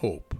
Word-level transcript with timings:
hope? 0.00 0.34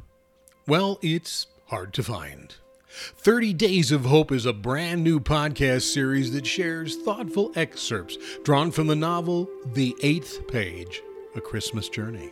Well, 0.66 0.98
it's 1.02 1.46
hard 1.66 1.92
to 1.94 2.02
find. 2.02 2.54
30 2.88 3.52
Days 3.52 3.92
of 3.92 4.06
Hope 4.06 4.32
is 4.32 4.46
a 4.46 4.54
brand 4.54 5.04
new 5.04 5.20
podcast 5.20 5.82
series 5.82 6.32
that 6.32 6.46
shares 6.46 6.96
thoughtful 6.96 7.52
excerpts 7.54 8.16
drawn 8.42 8.70
from 8.70 8.86
the 8.86 8.96
novel 8.96 9.48
The 9.66 9.94
Eighth 10.02 10.48
Page 10.48 11.02
A 11.36 11.42
Christmas 11.42 11.90
Journey. 11.90 12.30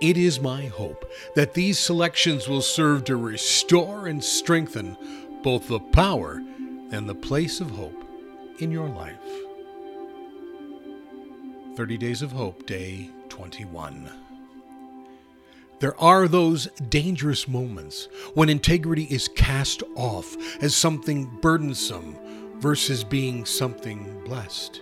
It 0.00 0.16
is 0.16 0.40
my 0.40 0.66
hope 0.66 1.10
that 1.34 1.52
these 1.52 1.80
selections 1.80 2.48
will 2.48 2.62
serve 2.62 3.04
to 3.04 3.16
restore 3.16 4.06
and 4.06 4.22
strengthen 4.22 4.96
both 5.42 5.66
the 5.66 5.80
power 5.80 6.40
and 6.92 7.08
the 7.08 7.14
place 7.14 7.60
of 7.60 7.70
hope 7.70 8.04
in 8.60 8.70
your 8.70 8.88
life. 8.88 9.16
30 11.76 11.98
Days 11.98 12.22
of 12.22 12.30
Hope, 12.30 12.64
Day 12.66 13.10
21. 13.30 14.25
There 15.78 15.98
are 16.00 16.26
those 16.26 16.68
dangerous 16.88 17.46
moments 17.46 18.08
when 18.34 18.48
integrity 18.48 19.04
is 19.04 19.28
cast 19.28 19.82
off 19.94 20.36
as 20.62 20.74
something 20.74 21.26
burdensome 21.42 22.16
versus 22.60 23.04
being 23.04 23.44
something 23.44 24.22
blessed. 24.24 24.80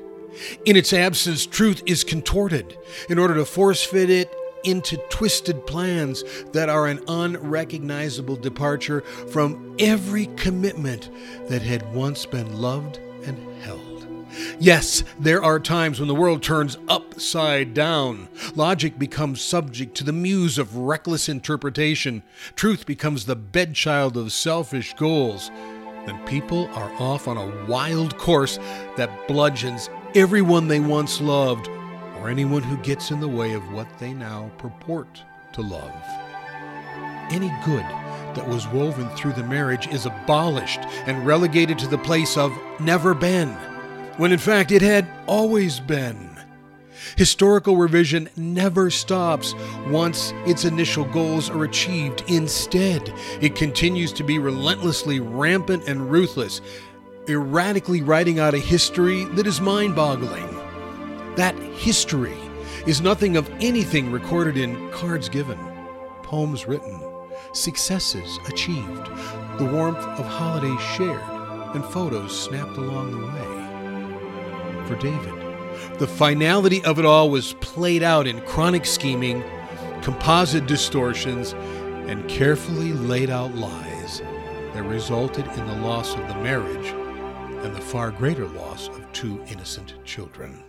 In 0.65 0.77
its 0.77 0.93
absence, 0.93 1.47
truth 1.47 1.83
is 1.87 2.05
contorted 2.05 2.77
in 3.09 3.19
order 3.19 3.35
to 3.35 3.45
force 3.45 3.83
fit 3.83 4.09
it 4.11 4.33
into 4.65 4.97
twisted 5.11 5.67
plans 5.67 6.25
that 6.53 6.69
are 6.69 6.87
an 6.87 7.01
unrecognizable 7.09 8.37
departure 8.37 9.03
from 9.31 9.77
every 9.79 10.27
commitment 10.37 11.11
that 11.49 11.63
had 11.63 11.93
once 11.93 12.25
been 12.25 12.57
loved 12.57 12.99
and 13.25 13.39
held. 13.63 13.94
Yes, 14.59 15.05
there 15.19 15.43
are 15.43 15.61
times 15.61 15.99
when 15.99 16.09
the 16.09 16.15
world 16.15 16.43
turns 16.43 16.77
upside 16.89 17.75
down. 17.75 18.29
Logic 18.55 18.99
becomes 18.99 19.41
subject 19.41 19.95
to 19.97 20.05
the 20.05 20.13
muse 20.13 20.59
of 20.59 20.77
reckless 20.77 21.29
interpretation. 21.29 22.23
Truth 22.57 22.87
becomes 22.87 23.27
the 23.27 23.37
bedchild 23.37 24.17
of 24.17 24.33
selfish 24.33 24.95
goals. 24.95 25.51
Then 26.07 26.25
people 26.27 26.69
are 26.75 26.93
off 27.01 27.29
on 27.29 27.37
a 27.37 27.67
wild 27.67 28.19
course 28.19 28.59
that 28.97 29.29
bludgeons 29.29 29.89
everyone 30.15 30.69
they 30.69 30.81
once 30.81 31.21
loved 31.21 31.69
or 32.19 32.29
anyone 32.29 32.63
who 32.63 32.77
gets 32.79 33.11
in 33.11 33.21
the 33.21 33.29
way 33.29 33.53
of 33.55 33.73
what 33.73 33.89
they 33.99 34.13
now 34.13 34.51
purport 34.59 35.23
to 35.53 35.63
love. 35.63 35.93
Any 37.31 37.51
good 37.65 37.85
that 38.35 38.47
was 38.47 38.69
woven 38.69 39.09
through 39.11 39.33
the 39.33 39.45
marriage 39.45 39.87
is 39.89 40.07
abolished 40.07 40.81
and 41.07 41.27
relegated 41.27 41.79
to 41.79 41.87
the 41.87 41.99
place 41.99 42.37
of 42.37 42.53
never 42.81 43.15
been 43.15 43.57
when 44.17 44.33
in 44.33 44.39
fact 44.39 44.71
it 44.71 44.83
had 44.83 45.09
always 45.27 45.81
been. 45.81 46.31
Historical 47.17 47.77
revision 47.77 48.29
never 48.37 48.91
stops 48.91 49.55
once 49.89 50.33
its 50.47 50.65
initial 50.65 51.05
goals 51.05 51.51
are 51.51 51.65
achieved. 51.65 52.25
Instead, 52.29 53.13
it 53.41 53.55
continues 53.55 54.13
to 54.13 54.25
be 54.25 54.39
relentlessly 54.39 55.21
rampant 55.21 55.87
and 55.87 56.11
ruthless, 56.11 56.61
erratically 57.29 58.03
writing 58.03 58.39
out 58.39 58.55
a 58.55 58.59
history 58.59 59.25
that 59.37 59.47
is 59.47 59.61
mind 59.61 59.95
boggling. 59.95 60.49
That 61.37 61.57
history 61.75 62.37
is 62.87 63.01
nothing 63.01 63.37
of 63.37 63.51
anything 63.61 64.11
recorded 64.11 64.57
in 64.57 64.91
cards 64.91 65.29
given, 65.29 65.59
poems 66.23 66.67
written, 66.67 67.01
successes 67.53 68.39
achieved, 68.49 69.07
the 69.59 69.71
warmth 69.73 69.99
of 69.99 70.27
holidays 70.27 70.81
shared, 70.97 71.23
and 71.75 71.85
photos 71.85 72.39
snapped 72.39 72.77
along 72.77 73.11
the 73.11 73.27
way 73.27 73.64
for 74.87 74.97
David. 74.97 75.35
The 75.99 76.07
finality 76.07 76.85
of 76.85 76.99
it 76.99 77.05
all 77.05 77.31
was 77.31 77.55
played 77.55 78.03
out 78.03 78.27
in 78.27 78.41
chronic 78.43 78.85
scheming, 78.85 79.45
composite 80.03 80.67
distortions, 80.67 81.53
and 82.09 82.29
carefully 82.29 82.93
laid 82.93 83.31
out 83.31 83.55
lies 83.55 84.21
that 84.75 84.83
resulted 84.83 85.47
in 85.47 85.67
the 85.67 85.77
loss 85.77 86.15
of 86.15 86.27
the 86.29 86.35
marriage 86.37 86.89
and 87.65 87.75
the 87.75 87.81
far 87.81 88.11
greater 88.11 88.47
loss 88.47 88.89
of 88.89 89.11
two 89.13 89.43
innocent 89.49 89.95
children. 90.05 90.63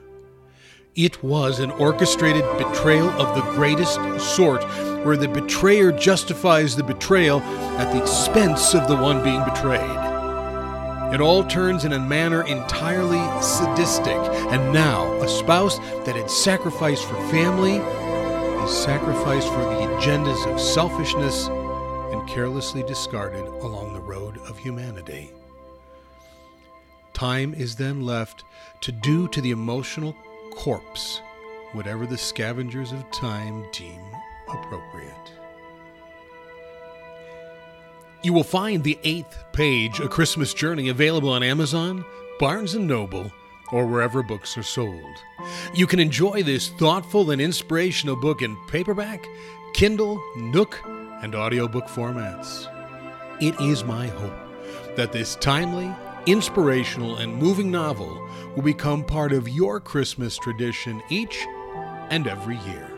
It 0.95 1.21
was 1.21 1.59
an 1.59 1.71
orchestrated 1.71 2.45
betrayal 2.57 3.09
of 3.09 3.35
the 3.35 3.51
greatest 3.51 3.95
sort, 4.21 4.63
where 5.03 5.17
the 5.17 5.27
betrayer 5.27 5.91
justifies 5.91 6.75
the 6.75 6.83
betrayal 6.83 7.41
at 7.41 7.91
the 7.91 8.01
expense 8.01 8.73
of 8.73 8.87
the 8.87 8.95
one 8.95 9.21
being 9.21 9.43
betrayed. 9.43 10.14
It 11.15 11.21
all 11.21 11.45
turns 11.45 11.85
in 11.85 11.93
a 11.93 11.99
manner 11.99 12.45
entirely 12.45 13.21
sadistic, 13.41 14.17
and 14.51 14.73
now 14.73 15.13
a 15.21 15.29
spouse 15.29 15.79
that 16.03 16.17
had 16.17 16.29
sacrificed 16.29 17.05
for 17.05 17.15
family 17.29 17.77
is 17.77 18.77
sacrificed 18.77 19.47
for 19.47 19.61
the 19.61 19.87
agendas 19.95 20.45
of 20.45 20.59
selfishness 20.59 21.47
and 21.47 22.27
carelessly 22.27 22.83
discarded 22.83 23.45
along 23.45 23.93
the 23.93 24.01
road 24.01 24.39
of 24.39 24.57
humanity. 24.57 25.31
Time 27.13 27.53
is 27.53 27.77
then 27.77 28.05
left 28.05 28.43
to 28.81 28.91
do 28.91 29.29
to 29.29 29.39
the 29.39 29.51
emotional 29.51 30.13
corpse 30.51 31.21
whatever 31.71 32.05
the 32.05 32.17
scavengers 32.17 32.91
of 32.91 33.09
time 33.11 33.63
deem 33.71 34.01
appropriate. 34.49 35.44
You 38.25 38.33
will 38.33 38.43
find 38.43 38.83
the 38.83 38.97
eighth 39.03 39.43
page, 39.53 39.99
A 39.99 40.07
Christmas 40.07 40.51
Journey, 40.51 40.89
available 40.89 41.29
on 41.29 41.43
Amazon, 41.43 42.03
Barnes 42.39 42.73
& 42.75 42.75
Noble, 42.75 43.31
or 43.71 43.85
wherever 43.85 44.23
books 44.23 44.57
are 44.57 44.63
sold. 44.63 45.15
You 45.75 45.85
can 45.85 45.99
enjoy 45.99 46.41
this 46.41 46.69
thoughtful 46.69 47.29
and 47.29 47.39
inspirational 47.39 48.15
book 48.15 48.41
in 48.41 48.57
paperback, 48.65 49.27
Kindle, 49.75 50.19
Nook, 50.37 50.81
and 51.21 51.35
audiobook 51.35 51.85
formats. 51.85 52.67
It 53.43 53.61
is 53.61 53.83
my 53.83 54.07
hope 54.07 54.95
that 54.95 55.11
this 55.11 55.35
timely, 55.35 55.93
inspirational, 56.25 57.17
and 57.17 57.35
moving 57.35 57.69
novel 57.69 58.27
will 58.55 58.63
become 58.63 59.03
part 59.03 59.33
of 59.33 59.47
your 59.47 59.79
Christmas 59.79 60.35
tradition 60.35 60.99
each 61.09 61.45
and 62.09 62.25
every 62.25 62.57
year. 62.61 62.94